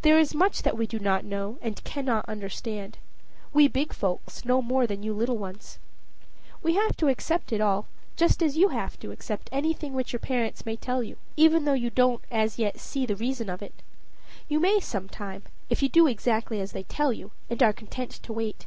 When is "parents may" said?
10.20-10.76